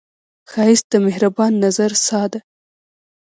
ښایست 0.51 0.85
د 0.93 0.95
مهربان 1.05 1.51
نظر 1.63 1.91
ساه 2.05 2.27
ده 2.31 2.39